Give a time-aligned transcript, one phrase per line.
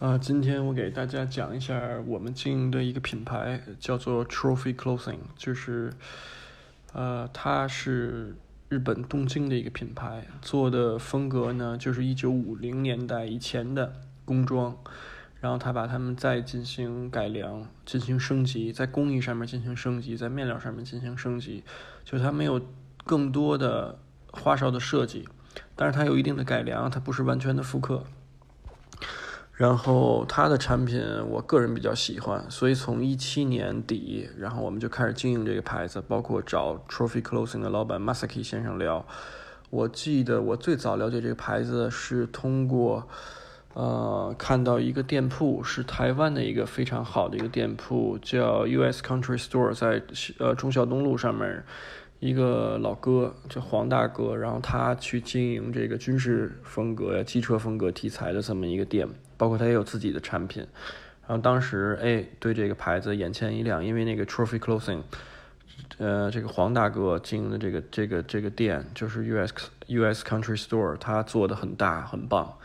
[0.00, 5.92] 啊，今天我给大家讲一下我们经营的一个品牌，叫做 Trophy Clothing，就是
[6.94, 8.34] 呃，它是
[8.70, 13.92] 日本东京的一个品牌，做的风格呢就是一九五零年代以前的
[14.24, 14.74] 工装，
[15.38, 21.62] 然后它把它们再进行改良、进行升级，在工艺上面进行升级，在面料上面进行升级，
[22.06, 22.58] 就它没有
[23.04, 23.98] 更多的
[24.30, 25.28] 花哨的设计，
[25.76, 28.04] 但是它有一定的改良，它不是完全的复刻。
[29.60, 30.98] 然后它的产品，
[31.28, 39.04] 我个人比较喜欢，所以从一七年底，然后我们就开始经营这个牌子，包括找 Trophy Clothing 的老板 Masaki 先生聊。
[39.68, 43.06] 我记得我最早了解这个牌子是通过，
[43.74, 50.02] 呃，看到一个店铺，是台湾的一个非常好的一个店铺，叫 US Country Store，在
[50.38, 51.62] 呃忠孝东路上面。
[52.18, 59.06] 一个老哥叫黄大哥，然后他去经营这个军事风格呀、机车风格题材的这么一个店，
[59.40, 60.66] 包括他也有自己的产品。
[61.26, 65.00] 然后当时哎，对这个牌子眼前一亮，因为那个 Trophy Clothing，
[65.96, 69.50] 呃，这个黄大哥经营的这个这个这个店就是 US
[69.86, 72.58] US Country Store，他做的很大很棒。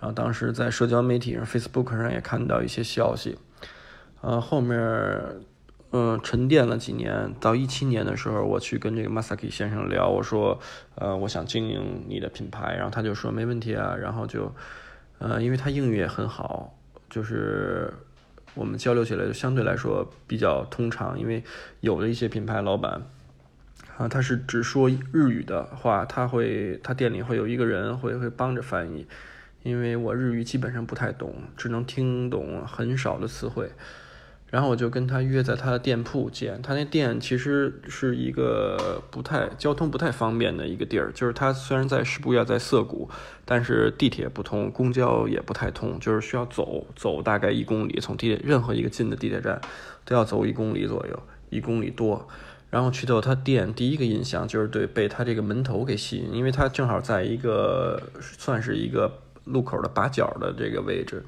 [0.00, 3.36] 然后当时在社交媒体上 Facebook 上也看到一些消息，
[4.22, 4.80] 呃，后面。
[5.96, 10.58] 嗯，沉淀了几年，到一七年的时候，我去跟这个 Masaki 先生聊，我说，
[10.96, 14.52] 呃，我想经营你的品牌，然后他就说没问题啊，然后就，
[15.18, 16.76] 呃，因为他英语也很好，
[17.08, 17.92] 就是
[18.54, 21.42] 我们交流起来就相对来说比较通畅，因为
[21.80, 23.02] 有的一些品牌老板，
[23.96, 29.06] 啊，他是只说日语的话，他会他店里会有一个人会会帮着翻译，
[29.62, 33.70] 因为我日语基本上不太懂，只能听懂很少的词汇。
[34.54, 43.10] 然后我就跟他约在他的店铺见，他那店其实是一个不太交通不太方便的一个地儿，就是他虽然在石布亚在涩谷，
[43.44, 49.60] 但是地铁不通，公交也不太通，就是需要走走大概一公里，从地铁任何一个近的地铁站
[50.04, 52.28] 都要走一公里左右，一公里多。
[52.70, 61.24] 然后去到他店，第一个印象就是对被他这个门头给吸引，因为他正好在一个算是一个路口的把角的这个位置。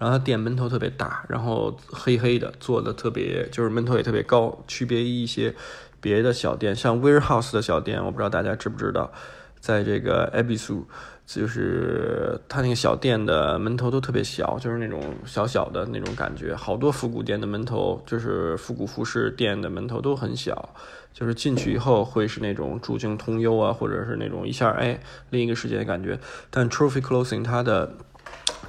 [0.00, 5.54] 然后它店门头特别大，然后黑黑的，做的特别，就是门头也特别高，区别于一些
[6.00, 9.12] 别的小店，像 Warehouse 的小店，我不知道大家知不知道，
[9.60, 10.84] 在这个 Abisu，
[11.26, 16.54] 就是它那个小店的门头都特别小，就是那种小小的那种感觉。
[16.54, 20.70] 好多复古店的门头，就是复古服饰店的门头都很小，
[21.12, 26.18] 就是进去以后会是那种主镜通幽啊，或者是那种一下哎另一个世界的感觉。
[26.48, 27.92] 但 Trophy Clothing 它的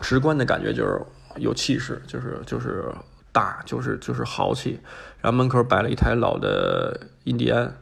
[0.02, 1.02] 直观的感觉就是。
[1.38, 2.86] 有气势，就是就是
[3.32, 4.80] 大，就是就是豪气。
[5.22, 7.76] 然后门口摆了一台老的印第安，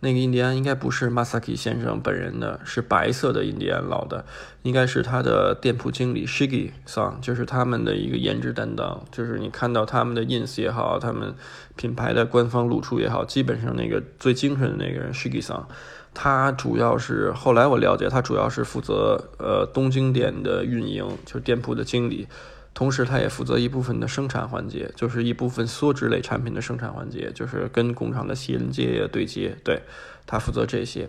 [0.00, 4.24] 那个印第安应该不是 Masaki 先生本人的，是白色的印第安老的，
[4.62, 9.04] 应该是他的店铺经理 Shigi 桑，就是他们的一个颜值担当。
[9.10, 11.34] 就是你看到他们的 ins 也好，他们
[11.74, 15.68] 品牌的官方露出也好，基本上那个最精神的那个人 Shigi 桑，
[16.14, 22.28] 他主要是后来我了解，他主要是负责呃东京店的运营，就是店铺的经理。
[22.74, 29.56] 同时，他也负责一部分的生产环节，就是一部分梭织类产品的生产环节，就是跟工厂的衔接对接。
[29.62, 29.80] 对
[30.26, 31.08] 他负责这些。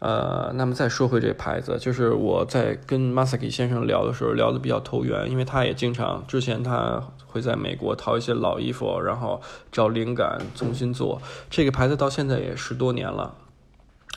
[0.00, 13.36] 呃，那么再说回这牌子，就是我在跟 Masaki 先生聊的时候，聊得比较投缘，因为他也经常之前他会在美国淘一些老衣服，然后找灵感重新做这个牌子，到现在也十多年了。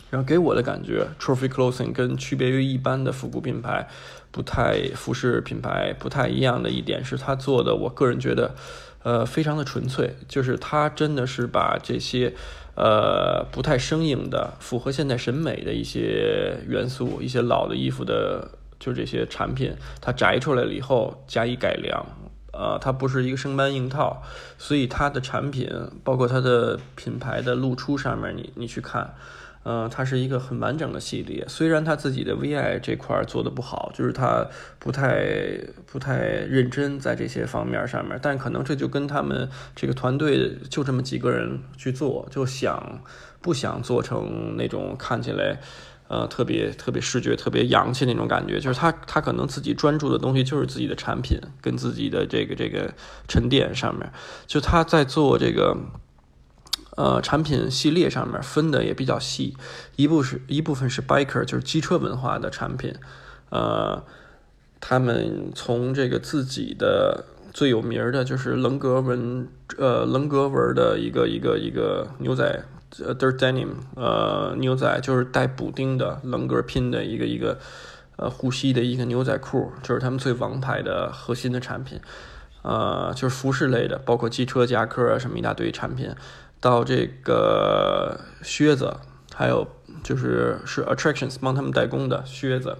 [0.09, 3.88] 然后给我的感觉，Trophy Clothing 跟区别于一般的复古品牌，
[4.35, 8.53] 不太服饰品牌不太一样的一点是，他做的，我个人觉得，
[9.01, 12.34] 呃，非常的纯粹，就是他真的是把这些，
[12.75, 22.06] 呃，不太生硬的、符合现代审美的一些元素，一些老的衣服的，就这些产品，它摘出来了以后加以改良，
[22.51, 24.22] 呃，它不是一个生搬硬套，
[24.57, 25.69] 所以它的产品，
[26.03, 29.16] 包括它的品牌的露出上面，你你去看。
[29.68, 31.44] 嗯，它是一个很完整的系列。
[31.48, 43.01] 虽然他自己的 VI 这块做的不好，就是他不太不太认真在这些方面上面，但可能这就跟他们这个团队就这么几个人去做，就想
[43.42, 45.60] 不想做成那种看起来
[46.10, 48.60] 呃特别特别视觉特别洋气那种感觉。
[48.60, 52.94] 就是他他可能自己专注的东西就是自己的产品跟自己的这个这个
[53.28, 54.12] 沉淀上面，
[54.45, 55.75] 就他在做这个。
[56.95, 59.56] 呃，产品系列上面分的也比较细，
[59.97, 62.95] 一部是一部分是 biker，就是机车文化的产品。
[63.50, 64.03] 呃，
[64.80, 69.47] 他们从这个自己的最有名的就是棱格纹，
[69.77, 72.65] 呃，棱格纹的一个一个一个牛仔，
[73.00, 77.57] 呃，dirt denim，呃，牛仔就是带补丁的棱格拼的一个一个，
[78.15, 82.00] 呃，护膝的一个牛仔裤，就是他们最王牌的核心的产品。
[82.62, 86.09] 呃，就是服饰类的，包括机车夹克啊，什么一大堆产品。
[86.65, 88.91] 到这个靴子，
[89.35, 89.67] 还有
[90.03, 92.75] 就是是 Attractions 帮他们代工的靴子，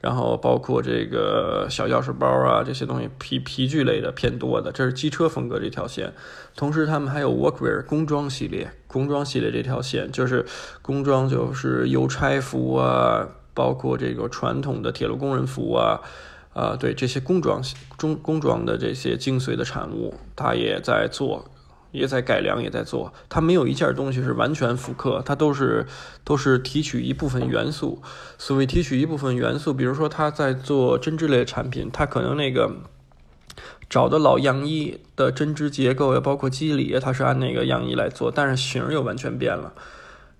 [0.00, 6.14] 然后包括这个小钥匙包啊，这些东西皮皮具类的偏多的，这是机车风格这条线。
[6.54, 10.46] 同时，他们还有 Workwear 工装系列，工装系列这条线就是
[10.80, 16.00] 工装，就是邮差服啊，包括这个传统的铁路工人服啊。
[16.54, 17.60] 啊，对这些工装、
[17.98, 21.44] 中工装的这些精髓的产物，他也在做，
[21.92, 23.12] 也在改良，也在做。
[23.28, 25.86] 他没有一件东西是完全复刻，他都是
[26.24, 28.02] 都是提取一部分元素。
[28.38, 32.70] 所谓提取一部分元素，比如说他在做针织类产品，他可能那个
[33.88, 39.72] 找的老样衣的针织结构呀，包括肌理，他是按那个样衣来做，但是型又完全变了。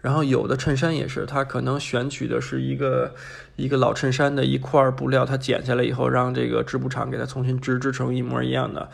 [0.03, 3.15] 然后有的衬衫也是，他可能选取的是一个
[3.57, 8.89] 一个老衬衫的一块布料，他剪下来以后，让这个织布厂给他重新织织成一模一样的。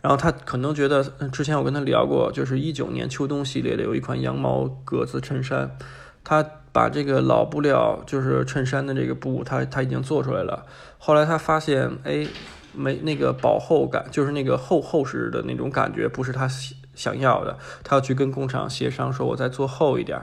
[0.00, 1.02] 然后他可能觉得，
[1.32, 5.76] 之前我跟他聊过，就是一九年秋冬系列的有一款羊毛格子衬衫，
[6.22, 10.64] 他把这个老布料，就是衬衫的这个布，他他已经做出来了。
[10.98, 12.26] 后来他发现，哎，
[12.72, 16.48] 没那个薄厚感，就是那个厚厚实的那种感觉，不是他
[16.94, 17.58] 想要的。
[17.82, 20.20] 他要去跟工厂协商，说我再做厚一点。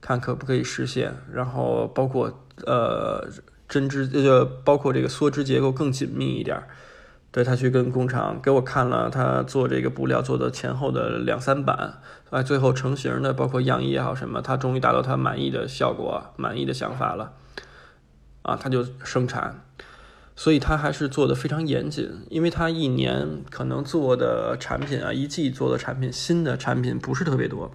[0.00, 2.32] 看可不可以实现，然后包括
[2.64, 3.26] 呃
[3.68, 6.62] 针织，呃包括这个梭织结构更紧密一点。
[7.30, 17.32] 对他去跟工厂给我看了他做这个布料做的前后的两三版，啊最后成型的包括样衣也好什么，他终于达到他满意的效果，满意的想法了。
[18.42, 19.62] 啊，他就生产，
[20.34, 27.70] 所以他还是做的非常严谨，因为他一年可能做的产品啊，一季做的产品，新的产品不是特别多。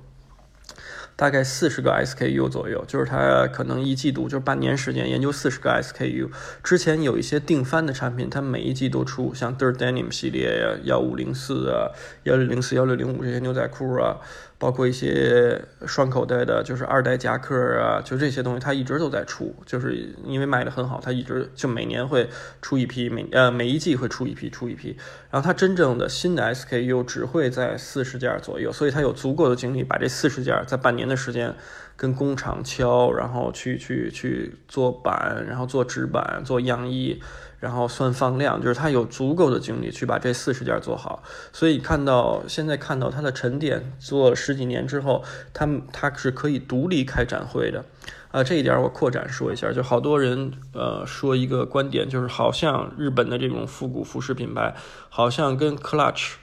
[1.16, 6.30] 大概四十个 SKU 左右，就是它可能一季度就半年时间研究四十个 SKU。
[6.64, 11.92] 之前有一些定番的产品，它每一季都出，像 Dirt Denim 系列呀、幺五零四啊、
[12.24, 14.18] 幺六零四、幺六零五这些牛仔裤啊。
[14.64, 22.30] 包括一些双口袋的，就是二代夹克啊，就这些东西，它一直都在出，就是因为卖的很好，它一直就每年会
[22.62, 24.96] 出一批，每呃每一季会出一批，出一批。
[25.30, 31.54] 然后它真正的新的 SKU 只会在四十件左右，所以它有足够的精力把这四十件在半年的时间
[31.98, 37.22] 跟工厂敲，然后去去去做版，然后做纸板，做样衣。
[37.64, 41.24] 然后算放量，就是他有足够的精力去把这四十件做好，
[41.54, 45.24] 所以看到现在看到他的沉淀，做十几年之后，
[45.54, 47.86] 他他是可以独立开展会的，
[48.32, 54.76] 啊，这一点我扩展说一下，就好多人呃说一个观点，就是好像日本的这种复古服饰品牌，
[55.08, 56.34] 好像跟 Clutch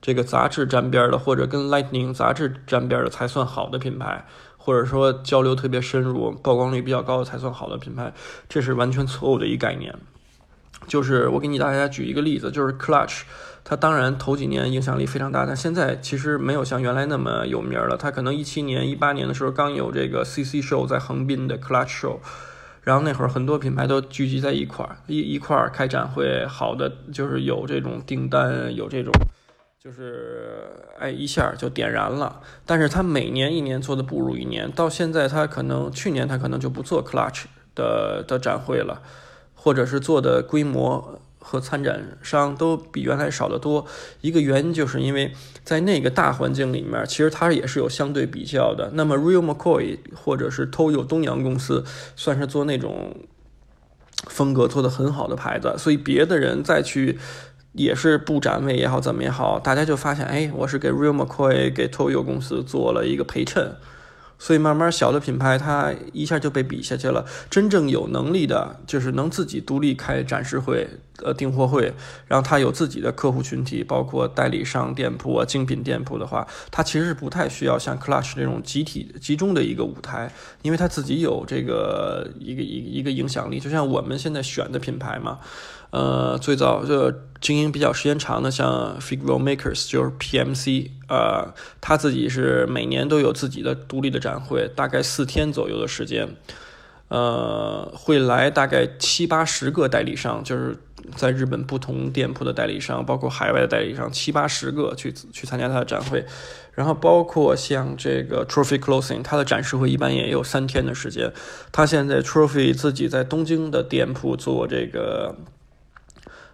[0.00, 4.24] 这个杂志沾边的，或者跟 Lightning 杂志沾边的才算好的品牌，
[4.56, 8.14] 或者说交流特别深入、曝光率比较高的才算好的品牌，
[8.48, 9.94] 这是完全错误的一概念。
[10.90, 13.20] 就是我给你大家举一个例子，就是 Clutch，
[13.62, 17.96] 它当然头几年影响力非常大，但现在其实没有像原来那么有名了。
[17.96, 22.18] 它可能一七年、一八年的时候刚有这个 CC Show 在横滨的 Clutch Show，
[22.82, 29.12] 然后那会儿很多品牌都聚集在一块儿，一一块儿开展会，好的就是有这种订单，有这种
[29.78, 32.40] 就是哎一下就点燃了。
[32.66, 37.44] 但是它每年一年做的不如一年，到现在它可能去年它可能就不做 Clutch
[37.76, 39.00] 的的展会了。
[39.62, 43.84] 或者是做的规模和参展商都比原来少得多，
[44.22, 48.90] 一个原因就是因为在那个大环境里面，其实它也是有相对比较的。
[48.94, 51.84] 那么 Real McCoy 或者是 Toyo 东洋公司
[52.16, 53.14] 算是做那种
[54.28, 57.18] 风格做的很好的牌子，所以别的人再去
[57.72, 63.76] 也是布展位也好怎么也好，大家就发现，哎，我是给 Real McCoy 给 Toyo 公司做了一个陪衬。
[64.40, 67.24] 所以慢慢小的品牌它一下就被比下去了。
[67.50, 70.88] 真正有能力的，就是能自己独立开展示会、
[71.22, 71.92] 呃订货会，
[72.26, 80.32] 然后他有自己的客户群体，包括代理商店铺啊、精品店铺的话，他其实是不太需要像 Clutch 这种集体集中的一个舞台，
[80.62, 83.60] 因为他自己有这个一个一一个影响力。
[83.60, 85.38] 就像我们现在选的品牌嘛。
[85.90, 96.28] 呃，最早就经营比较时间长的，像 Figaro Makers，就是 PMC，呃，他自己是每年都有自己的独立的展会，大概四天左右的时间，
[97.08, 100.76] 呃，会来大概七八十个代理商，就是
[101.16, 106.24] 在日本不同店铺的代理商，包括海外的代理商，七八十个去去参加他的展会，
[106.74, 111.32] 然后包括像这个 Trophy Clothing，它的展示会一般也有三天的时间，
[111.72, 115.34] 他现在 Trophy 自己在东京的店铺做这个。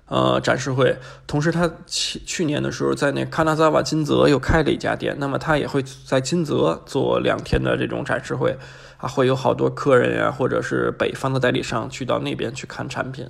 [0.08, 0.96] 呃展示会。
[1.26, 8.56] 同时，他去去年的时候在那卡纳萨瓦金泽又开了一家店，那么他也会在金泽做两天的这种展示会
[8.98, 13.28] 啊，会有好多客人呀，或者是北方的代理商去到那边去看产品。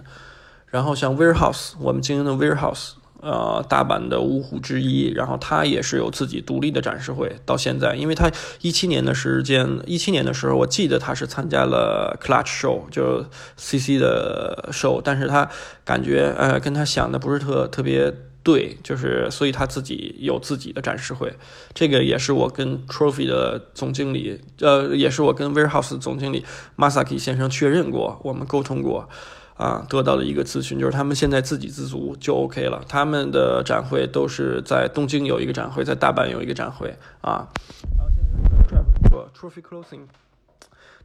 [0.67, 2.93] 然后像 Warehouse，我们经营的 Warehouse。
[3.21, 7.35] 呃，大阪的五虎之一，然后他也是有自己独立的展示会。
[7.45, 8.31] 到现在，因为他
[8.61, 13.25] 一七年的时间，一七年的时候，我记得他是参加了 Clutch Show，就
[13.57, 15.49] CC 的 show，但是他
[15.85, 21.33] 感觉呃跟他想的不是特特别对，就是所以他自己有自己的展示会。
[21.75, 26.45] 这个也是我跟 Trophy 的总经理，呃，也是我跟 Warehouse 总经理
[26.77, 29.09] Masaki 先生确认过，我们沟通过。
[29.57, 32.85] 啊，得到的一个咨询就是他们现在自给自足就 OK 了。
[32.87, 37.49] 他们的展会都是在东京有一个展会，在大阪有一个展会啊。
[37.97, 40.03] 然后现在说 Trophy Clothing，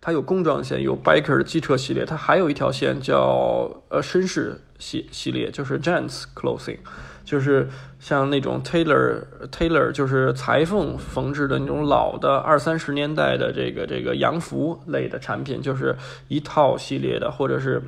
[0.02, 6.80] 它有工装线，有 Biker 的机车系列，它还有一条线叫呃绅士系系列，就是 Gents Clothing，
[7.24, 7.70] 就是
[8.02, 15.96] 像那种 Tailor Tailor，就是裁缝缝制的那种老的二三十年代的这个这个洋服类的产品，就是
[16.28, 17.82] 一套系列的，或者是。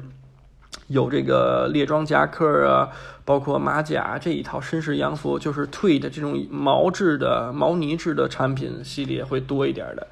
[0.93, 2.89] 有这个猎装夹克啊，
[3.25, 10.07] 包括马甲这一套绅士洋服，就是退的这种毛质的、毛呢质的产品系列会多一点的。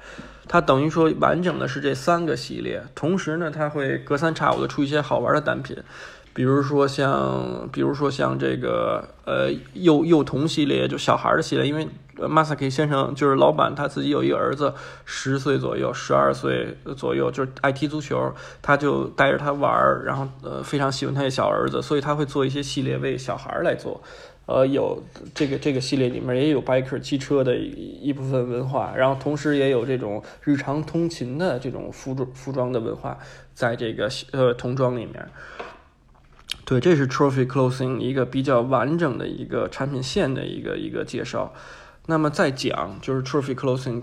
[0.48, 5.76] 它等于说完整的是这三个系列，同时呢，它会隔三差五的出一些好玩的单品。
[6.34, 11.86] 比如说像，比如说像这个呃幼幼童系列，就小孩的系列，因为
[12.16, 14.72] Masaki 先生就是老板，他自己有一个儿子，
[15.04, 24.00] 十岁左右，十二岁左右，就是爱踢足球，他就带着他玩儿，然后呃非常喜欢他的小儿子，所以他会做一些系列为小孩来做，
[24.46, 25.02] 呃有
[25.34, 33.18] 这个这个系列里面也有 biker 汽车的一部分文化，然后同时也有这种日常通勤的这种服装服装的文化，
[33.54, 35.28] 在这个呃童装里面。
[36.64, 41.52] 对，这是 Trophy Clothing 一个比较完整的一个产品线的一个一个介绍。
[42.06, 44.02] 那么再讲，就是 Trophy Clothing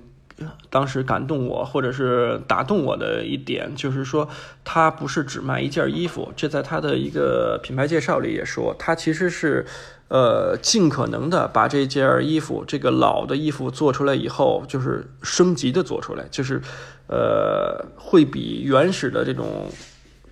[0.70, 4.28] 当时感动我或者是打动我的一点，就是说
[4.66, 6.34] 它不是只卖一件衣服。
[6.36, 9.66] 这在它的一个品牌介绍里也说，它其实是
[10.10, 16.62] 呃尽可能的把这件衣服，这个老的衣服做出来以后，就是升级的做出来，就是
[17.08, 19.70] 呃会比原始的这种。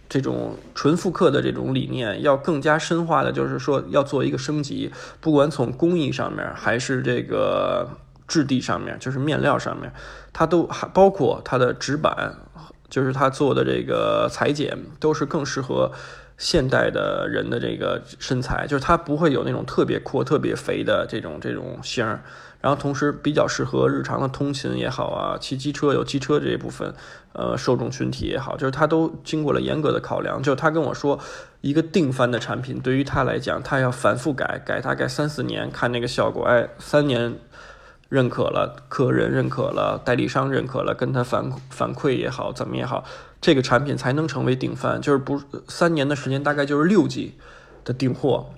[0.10, 7.90] 这种纯复刻的这种理念，要更加深化的，就是说要做一个升级，不管从工艺上面，还是这个
[8.28, 9.92] 质地上面，就是面料上面，
[10.32, 12.34] 它都还包括它的纸板，
[12.90, 15.92] 就是它做的这个裁剪，都是更适合
[16.38, 22.22] 现代的人的这个身材，就是它不会有那种特别阔、特别肥的这种这种型儿。
[22.60, 26.94] 然后同时比较适合日常的通勤也好啊，骑机车有机车这一部分，
[27.34, 30.42] 呃，受众群体也好，就是他都经过了严格的考量。
[30.42, 31.20] 就他跟我说，
[31.62, 36.46] 一个定番的产品对于他来讲，他要反复改，改大概三四年，看那个效果。
[36.46, 37.36] 哎，三年
[38.10, 43.04] 认可了，客人认可了，代理商认可了，跟他反反馈也好，怎么也好，
[43.40, 45.00] 这个产品才能成为定番。
[45.00, 47.38] 就是不三年的时间，大概就是六季
[47.84, 48.50] 的订货。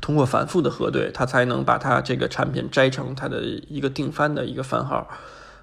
[0.00, 5.08] 通过反复的核对，他才能把它这个产品摘成它的一个定番的一个番号。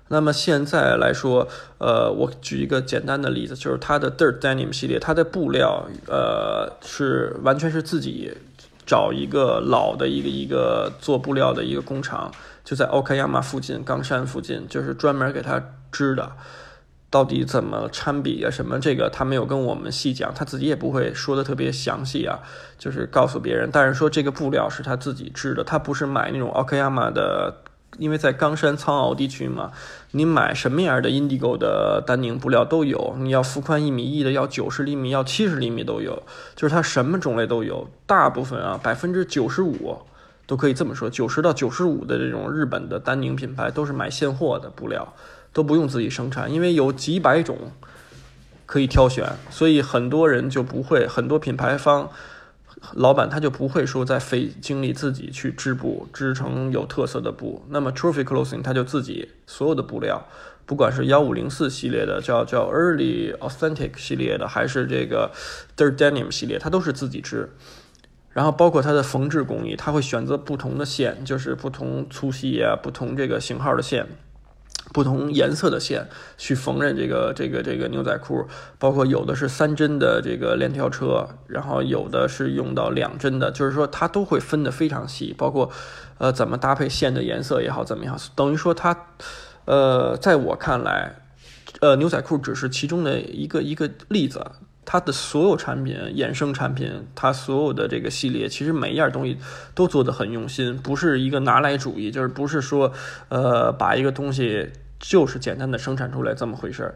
[0.10, 1.48] 那么现在来说，
[1.80, 8.32] 呃，我举一个简单的例子，就是它的 Dirt Denim 系列，它的布料，呃，是完全是自己
[8.86, 12.32] 找一个老的一个一个做布料的一个工厂，
[12.64, 16.32] 就在 Okayama 附近，冈山附近，就是专门给它织的。
[17.10, 18.52] 到底怎么参比啊？
[18.52, 22.40] 什么这个他没有跟我们细讲，他自己也不会说的特别详细啊，
[22.78, 23.70] 就是告诉别人。
[23.72, 27.62] 但是说这个布料是他自己织的，他不是买那种 Okayama 的，
[27.98, 29.72] 因为在冈山苍鳌地区嘛，
[30.12, 36.24] 你买什么样的 Indigo 的丹宁布料都有，你要幅宽一米一的，要九十厘米，要七十厘米都有，
[36.56, 37.88] 就是它什么种类都有。
[38.06, 39.98] 大部分啊，百分之九十五
[40.46, 45.14] 都可以这么说，九十到九十五的这种日本的丹宁品牌都是买现货的布料。
[45.58, 47.58] 都不用自己生产，因为有几百种
[48.68, 52.12] 可以挑选，所以很多人就不会，很多品牌方
[52.94, 57.66] 老板他就不会说再费精力自己去织布，织成有特色的布。
[57.70, 60.28] 那么 Trophy Clothing 他就自己所有的布料，
[60.68, 65.32] 不管是幺五零四系列的，叫叫 Early Authentic 系列的，还是这个
[65.76, 67.50] Dirt Denim 系列，它都是自己织。
[68.32, 74.06] 然后包括它的缝制工艺，它会选择不同的线，就是不同粗细啊，不同这个型号的线。
[74.94, 78.48] 不同颜色的线去缝纫这个这个这个牛仔裤，
[78.80, 85.70] 包括有的是三针的这个链条车，然后有的是用到两针的，就是说它都会分得非常细，包括
[86.18, 89.08] 呃怎么搭配线的颜色也好怎么样，等于说它
[89.66, 91.16] 呃在我看来，
[91.82, 94.46] 呃牛仔裤只是其中的一个一个例子，
[94.90, 99.38] 它的所有产品、衍生产品，它所有的这个系列，其实每一样东西
[99.76, 102.94] 都做得很用心，不是一个拿来主义，就是不是说，
[103.28, 106.96] 呃，把一个东西就是简单的生产出来这么回事儿。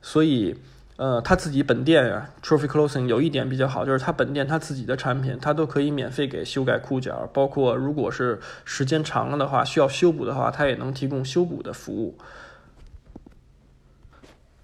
[0.00, 0.56] 所以，
[0.96, 12.16] 呃，他自己本店啊，Trophy Clothing 有一点比较好，就是他本店他自己的产品，他都可以免费给修改裤脚，包括如果是时间长了的话，需要修补的话，他也能提供修补的服务。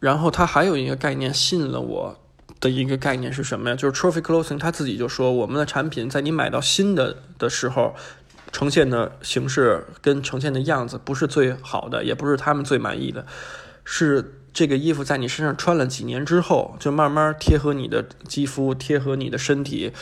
[0.01, 2.22] 然后他还有一个概念吸引了我
[2.63, 3.77] 的一个概念是什么呀？
[3.77, 7.95] 就是 Trophy Clothing 他自己就说，我们的产品在你买到新的的时候，
[8.53, 13.27] 呈现的形式跟呈现的样子不是最好的，也不是他们最满意的，
[13.85, 19.93] 是这个衣服在你身上穿了几年之后，就慢慢贴合你的肌肤，贴合你的身体，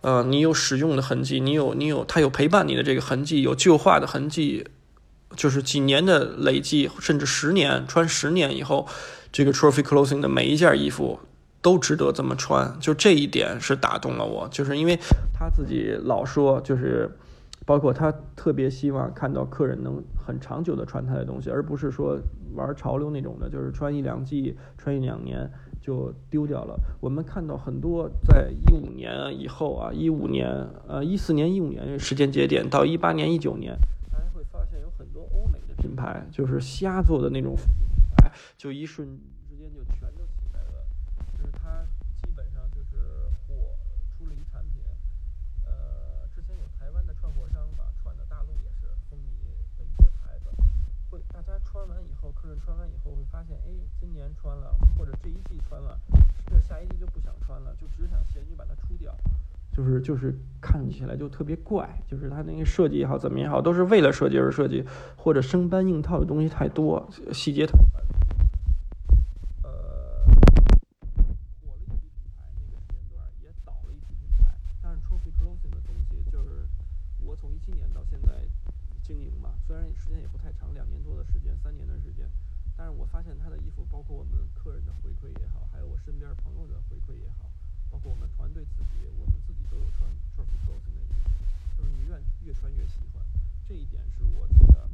[0.00, 4.66] 呃，你有使用的痕迹，你有你有它有陪伴你的这个痕迹，有旧化的痕迹，
[5.36, 8.88] 就是几年的累计，甚至十年穿十年以后。
[9.32, 11.20] 这个 Trophy Clothing 的每一件衣服
[11.66, 14.46] 都值得这么穿，就这一点是打动了我。
[14.52, 14.96] 就是因为
[15.34, 17.10] 他自己老说，就是
[17.64, 22.20] 包括他特别希望看到客人能很长久的穿他的东西，而不是说
[22.54, 26.78] 玩潮流那种的，就是穿一两季、穿一两年就丢掉了。
[27.00, 30.48] 我们看到很多在一五年以后啊，一五年、
[30.86, 33.76] 呃一四年、一五年时间节点到一八年、一九年，
[34.12, 37.56] 大家会发现有很多欧美的品牌就是瞎做的那种。
[38.56, 39.18] 就一瞬
[52.46, 55.98] 完以后，客人穿完以后会发现，哎，今年穿了或者这一季穿了，
[56.46, 59.14] 这下一季就不想穿了，就只想闲鱼把它出掉，
[59.72, 64.84] 就是就是看起来就特别怪，就是它那个设计也好怎么也好，都是为了设计而设计，
[65.16, 67.76] 或者生搬硬套的东西太多，细节太。
[77.38, 78.32] 从一七年到现在
[79.06, 82.28] 经营嘛，虽然时间也不太长，两年多的时间，三年的时间，
[82.76, 87.48] 但是我发现他的衣服，包括我们客人的回馈也好，还有我身边朋友的回馈也好，
[87.88, 91.30] 包括我们团队自己，我们自己都有穿 trophy clothing 的衣服，
[91.78, 93.22] 就是你越越穿越喜欢，
[93.64, 94.90] 这一点是我觉得，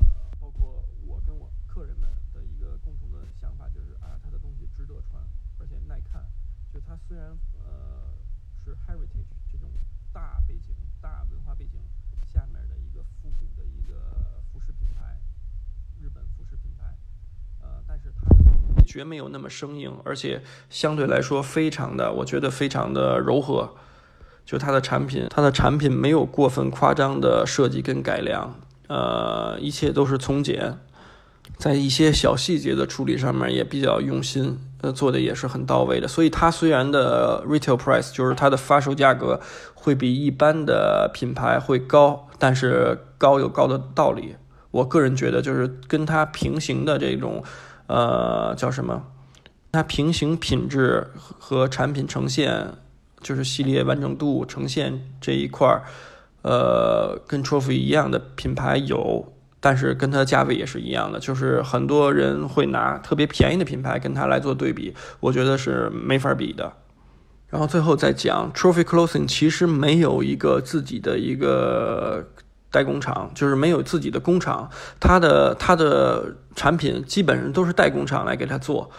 [0.00, 5.22] 呃，包括我跟我客人们的一个共同的想法就是啊，他的东西值得穿，
[5.58, 6.24] 而且耐看，
[6.72, 8.16] 就他虽然呃
[8.64, 9.68] 是 heritage 这种
[10.10, 11.78] 大背景、大文化背景
[12.32, 15.20] 下面的一个复古的一个服饰品牌，
[16.00, 16.96] 日本服饰品牌，
[17.60, 23.74] 呃，但是它绝没有那么生硬，而且相对来说非常的，我觉得非常的柔和。
[24.44, 28.54] 就它的产品，它的产品没有过分夸张的设计跟改良，
[28.88, 30.78] 呃，一切都是从简，
[31.56, 34.58] 在一些小细节的处理上面也比较用心。
[34.82, 39.40] 呃，做的也是很到位的，所以它虽然的 retail price 就是它的发售价格
[39.72, 44.36] 会比一般的品牌会高，但是高有高的道理。
[44.74, 47.44] 我个人觉得，就是跟它平行的这种，
[47.86, 49.04] 呃，叫什么？
[49.70, 52.72] 它平行品质和产品呈现，
[53.20, 55.84] 就是系列完整度呈现这一块儿，
[56.42, 59.32] 呃，跟 Trophy 一样的品牌有。
[59.60, 66.70] 但是跟它的价位也是一样的，就是很多人会拿特别便宜的品牌跟它来做对比，我觉得是没法比的。
[67.48, 72.28] 然后最后再讲，Trophy Clothing 其实没有一个自己的一个
[72.74, 78.90] 代工厂，就是没有自己的工厂，它的它的产品基本上都是代工厂来给它做。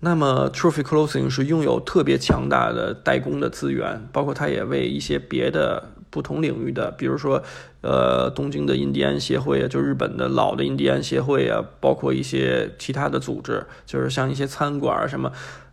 [0.00, 5.92] 那么 Trophy Clothing 是拥有特别强大的代工的资源，包括它也为一些别的。
[6.12, 7.40] 不同领域的，比如说，
[7.82, 15.30] 呃，东京的印第安协会啊，就日本的老的印第安协会啊，包括一些其他的组织，就是像一些餐馆什么。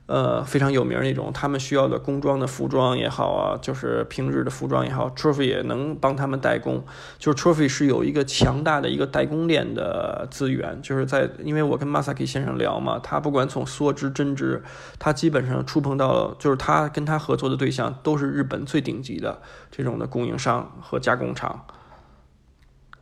[0.08, 6.82] 呃，非常有名那种，他们需要的工装的服装也好啊，就是平日的服装也好，Trophy 也能帮他们代工。
[7.20, 14.64] 就是 Trophy 是有一个强大的一个代工链的资源，就是在，因为我跟 Masaki 先生聊嘛，他不管从梭织、针织，
[14.98, 21.66] 他基本上触碰到，就是他跟他合作的对象都是日本最顶级的这种的供应商和加工厂。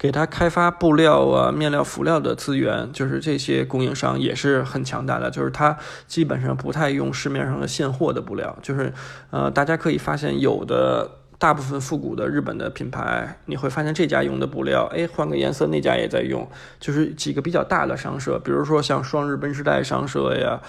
[0.05, 5.31] 给他开发布料啊、面料、辅料的资源，就是这些供应商也是很强大的。
[5.31, 8.55] 就是他基本上不太用市面上的现货的布料。
[8.61, 8.93] 就是，
[9.31, 16.47] 呃，大家可以发现，有的大部分复古的日本的品牌，你会发现这家用的布料，哎，换个颜色，那家也在用。
[16.79, 20.61] 就是几个比较大的商社，比如说像双日本时代商社呀。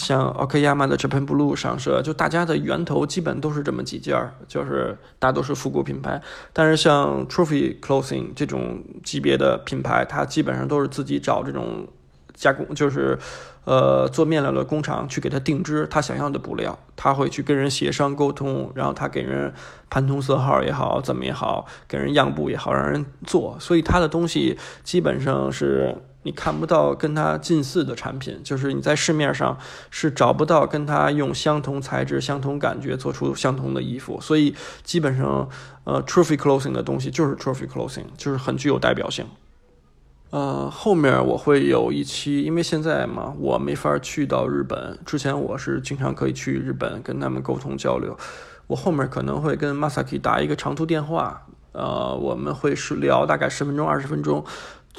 [0.00, 4.16] 像 ok 亚曼的 Japan Blue 上市，就大家的源头基本都是这么几件
[4.48, 6.20] 就是大多是复古品牌。
[6.54, 11.86] 但是像 Trophy Clothing 这种级别的品牌，它基本上都是自己找这种
[12.32, 13.18] 加工，就是
[13.64, 19.52] 呃做面料的工厂去给他定制他想要的布料，他会去跟人协商沟通，然后他给人
[19.90, 25.94] 盘通色号也好，怎么也好，给人样布也好，让人做，所以他的东西基本上是。
[26.22, 29.56] 你看不到跟它近似的产品，就是你在市面上
[29.90, 35.48] 是找不到跟它用相同材质、相同感觉做出相同的衣服，所以基本上，
[35.84, 39.24] 呃，trophy clothing 的东西就是 trophy clothing，就是很具有代表性。
[40.28, 48.16] 呃，后面我会有一期，因为现在嘛，我没法去到日本，之前我是经常可以去日本跟他们沟通交流，
[48.66, 54.44] 我后面可能会跟 Masaki 打一个长途电话，呃，我们会是聊大概十分钟、二十分钟。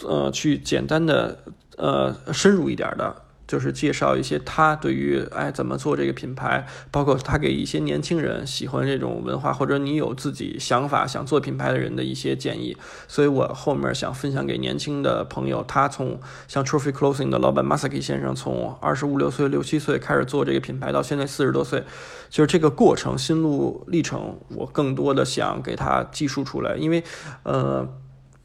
[0.03, 1.37] 呃，去简单的
[1.77, 12.75] 呃深入一点的，就是介绍一些他对于哎怎么做这个品牌，包括他给一些年轻人喜欢这种文化，或者你有自己想法想做品牌的人的一些建议。
[13.07, 21.83] 所以我后面想分享给年轻的朋友，他从像 Trophy Clothing 的老板 Masaki 先生，从二十五六岁、六七岁开始做这个品牌，到现在四十多岁，
[22.29, 27.03] 就是这个过程心路历程，我更多的想给他记述出来，因为
[27.43, 27.87] 呃。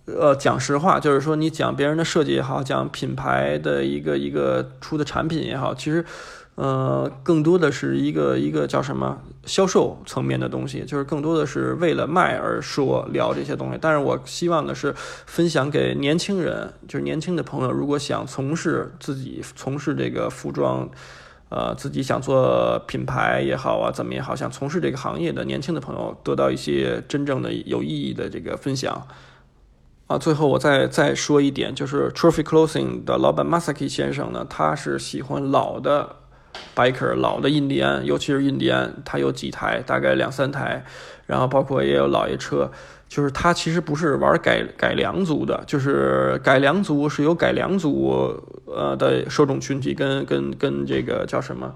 [0.07, 6.05] 呃，讲实话，就是说你讲别人的设计也好，讲品牌的一个一个出的产品也好，其实，
[6.55, 13.79] 呃，更多的是一个一个叫什么销售层面的东西，就是更多的是为了卖而说聊这些东西。
[13.81, 20.89] 但是我希望的是分享给年轻人，就是年轻的朋友，如果想从事自己从事这个服装，
[21.49, 29.05] 呃，自己想做品牌也好啊，怎么也好，想从事这个行业的年轻的朋友，得到一些真正的有意义的这个分享。
[30.07, 36.15] 啊，最后我再再说一点，就是 Trophy Clothing 的老板 Masaki 先生呢，他是喜欢老的
[36.77, 40.85] biker，老的印第安，尤其是印第安，他有几台，大概两三台，
[41.27, 42.71] 然后包括也有老爷车，
[43.09, 51.75] 就是他其实不是玩改改良族的，就是改良族是有改良族呃的受众群体，跟跟跟这个叫什么？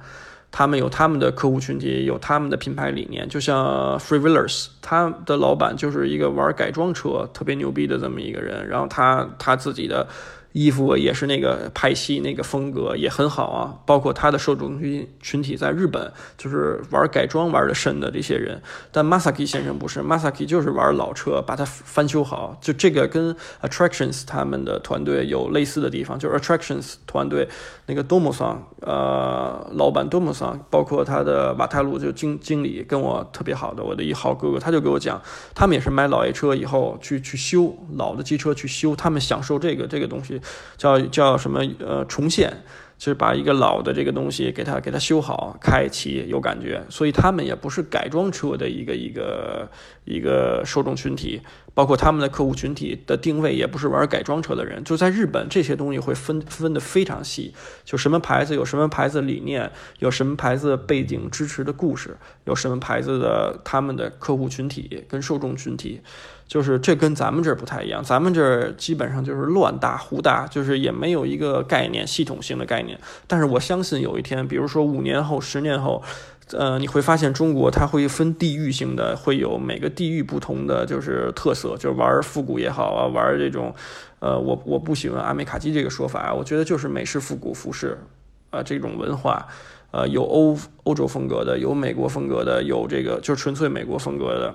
[0.51, 10.07] 他们有他们的客户群体，有他们的品牌理念，就像 Free Wheelers，他的老板就是一个玩改装车特别牛逼的这么一个人，然后他他自己的。
[10.53, 18.61] 衣服也是那个派系那个风格也很好啊，包括他的受众群群体在日本就是玩改装玩的深的这些人，
[18.91, 27.49] 但 Masaki 先生不是，Masaki 就是玩老车，把它翻修好，就这个跟 Attractions 他们的团队有类似的地方，就是 Attractions 团队
[27.87, 35.23] 那个多姆桑，呃，老板多姆桑，包括他的瓦泰路就经经理跟我特别好的我的一好哥哥，他就给我讲，
[35.55, 40.40] 他们也是买老爷车以后去去修老的机车去修，他们享受这个这个东西。
[40.77, 41.61] 叫叫什么？
[41.79, 42.53] 呃，重现。
[43.01, 49.67] 就是把一个老的这个东西给它给它修好，开启有感觉，所以他们也不是改装车的一个一个
[50.11, 51.41] 一个受众群体，
[51.73, 54.83] 包括他们的客户群体的定位也不是玩改装车的人。
[54.85, 59.71] 就在日本，这些东西会分分的非常细，就什么牌子有什么牌子理念，
[60.01, 66.01] 有什么牌子背景支持的故事，有什么牌子的他们的客户群体跟受众群体，
[66.49, 72.99] 就是这跟咱们这儿不太一样，咱们这儿基本上就是乱大胡大，就是也没有一个概念系统性的概念。
[73.27, 76.03] 但是我相信有一天，比如说五年后、十年后，
[76.53, 83.73] 呃，你会发现中国它会分地域性的，会有每个地域不同的就是特色，就是玩复古也好啊，玩这种，
[84.19, 87.97] 呃，我我不喜欢阿美卡基这个说法，我觉得就是美式复古服饰，
[88.51, 89.47] 啊，这种文化，
[89.93, 94.55] 呃，有欧欧洲风格的，有美国风格的，有这个就是纯粹美国风格的。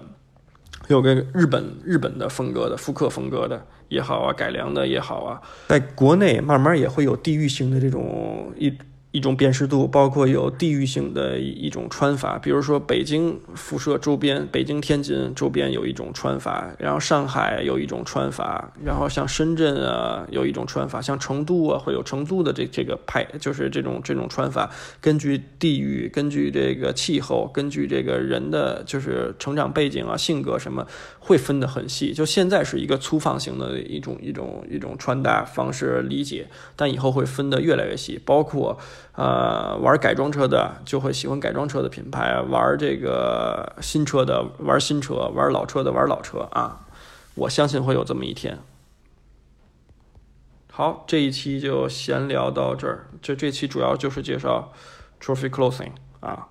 [0.89, 8.73] 有个日本日本的风格的复刻风格的也好啊，改良的也好啊，在国内慢慢也会有地域性的这种一。
[9.15, 30.85] 一种辨识度，包括有地域性的一种穿法，比如说北京辐射周边，北京、天津周边有一种穿法，然后上海有一种穿法，然后像深圳啊有一种穿法，像成都啊会有成都的这这个派，就是这种这种穿法，根据地域、根据这个气候、根据这个人的就是成长背景啊、性格什么，
[31.19, 32.13] 会分得很细。
[32.13, 38.77] 就现在是一个粗放型的一种一种一种穿搭方式理解，但以后会分得越来越细，包括。
[39.15, 46.85] 呃，玩改装车的就会喜欢改装车的品牌，玩这个新车的玩新车，玩老车的玩老车啊！
[47.35, 48.59] 我相信会有这么一天。
[50.69, 54.73] 好，这一期就闲聊到这儿，就这期主要就是介绍
[55.21, 56.49] Trophy Clothing 啊。